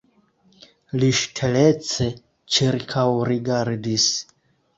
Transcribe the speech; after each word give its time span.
Li 1.03 1.09
ŝtelece 1.19 2.07
ĉirkaŭrigardis. 2.57 4.09